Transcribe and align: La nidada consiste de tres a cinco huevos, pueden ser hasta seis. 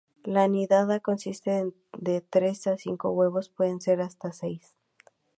La 0.23 0.47
nidada 0.47 0.99
consiste 0.99 1.71
de 1.95 2.21
tres 2.21 2.65
a 2.65 2.75
cinco 2.75 3.11
huevos, 3.11 3.49
pueden 3.49 3.79
ser 3.79 4.01
hasta 4.01 4.31
seis. 4.31 4.75